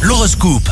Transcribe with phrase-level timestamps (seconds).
[0.00, 0.70] L'horoscope.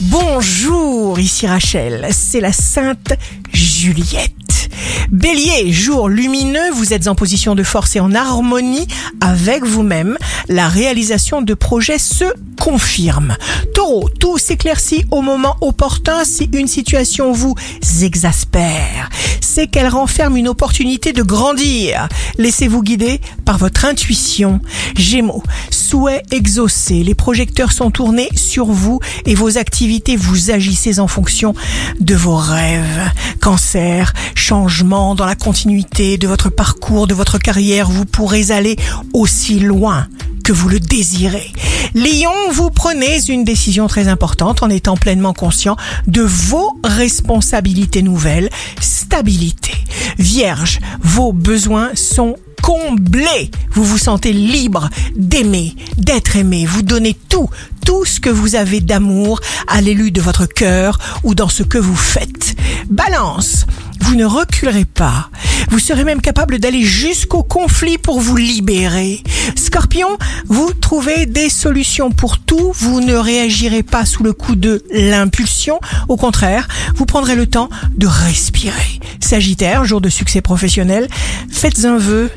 [0.00, 3.14] Bonjour, ici Rachel, c'est la Sainte
[3.54, 4.68] Juliette.
[5.10, 8.86] Bélier, jour lumineux, vous êtes en position de force et en harmonie
[9.22, 10.18] avec vous-même.
[10.48, 12.26] La réalisation de projets se
[12.60, 13.36] confirme.
[13.74, 17.54] Taureau, tout s'éclaircit au moment opportun si une situation vous
[18.02, 19.08] exaspère.
[19.40, 22.08] C'est qu'elle renferme une opportunité de grandir.
[22.36, 24.60] Laissez-vous guider par votre intuition.
[24.96, 25.42] Gémeaux,
[25.86, 27.04] souhait exaucé.
[27.04, 31.54] Les projecteurs sont tournés sur vous et vos activités, vous agissez en fonction
[32.00, 33.12] de vos rêves.
[33.40, 38.76] Cancer, changement dans la continuité de votre parcours, de votre carrière, vous pourrez aller
[39.12, 40.08] aussi loin
[40.42, 41.52] que vous le désirez.
[41.94, 45.76] Lion, vous prenez une décision très importante en étant pleinement conscient
[46.08, 48.50] de vos responsabilités nouvelles.
[48.80, 49.72] Stabilité.
[50.18, 52.34] Vierge, vos besoins sont
[52.66, 53.52] comblés.
[53.70, 56.66] Vous vous sentez libre d'aimer, d'être aimé.
[56.66, 57.48] Vous donnez tout,
[57.84, 61.78] tout ce que vous avez d'amour à l'élu de votre cœur ou dans ce que
[61.78, 62.56] vous faites.
[62.90, 63.66] Balance,
[64.00, 65.30] vous ne reculerez pas.
[65.70, 69.22] Vous serez même capable d'aller jusqu'au conflit pour vous libérer.
[69.54, 72.72] Scorpion, vous trouvez des solutions pour tout.
[72.74, 75.78] Vous ne réagirez pas sous le coup de l'impulsion.
[76.08, 79.00] Au contraire, vous prendrez le temps de respirer.
[79.20, 81.08] Sagittaire, jour de succès professionnel,
[81.48, 82.30] faites un vœu.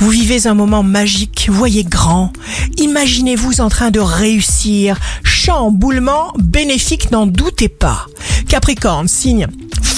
[0.00, 2.32] Vous vivez un moment magique, voyez grand.
[2.78, 4.98] Imaginez-vous en train de réussir.
[5.22, 8.06] Chamboulement bénéfique, n'en doutez pas.
[8.48, 9.46] Capricorne, signe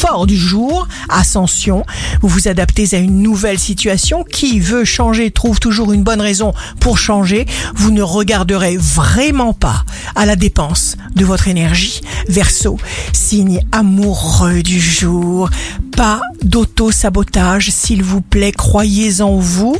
[0.02, 1.86] fort du jour, ascension,
[2.22, 4.24] vous vous adaptez à une nouvelle situation.
[4.24, 7.46] Qui veut changer trouve toujours une bonne raison pour changer.
[7.76, 9.84] Vous ne regarderez vraiment pas
[10.16, 12.00] à la dépense de votre énergie.
[12.28, 12.78] Verseau,
[13.12, 15.48] signe amoureux du jour.
[15.96, 19.76] Pas d'auto-sabotage, s'il vous plaît, croyez en vous.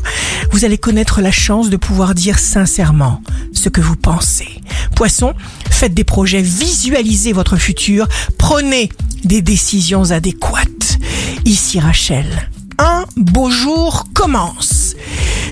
[0.52, 3.20] Vous allez connaître la chance de pouvoir dire sincèrement
[3.52, 4.60] ce que vous pensez.
[4.94, 5.34] Poisson,
[5.70, 8.06] faites des projets, visualisez votre futur,
[8.38, 8.88] prenez
[9.24, 10.98] des décisions adéquates.
[11.44, 14.94] Ici Rachel, un beau jour commence.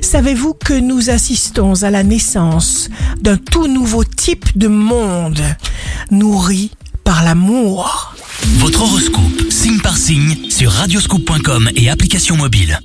[0.03, 2.89] Savez-vous que nous assistons à la naissance
[3.21, 5.41] d'un tout nouveau type de monde,
[6.11, 6.71] nourri
[7.05, 8.15] par l'amour?
[8.59, 12.81] Votre horoscope, signe par signe, sur radioscoop.com et application mobile.